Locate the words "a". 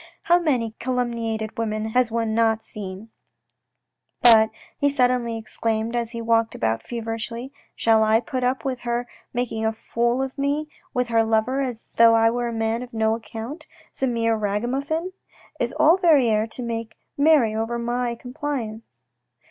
9.63-9.71, 12.47-12.51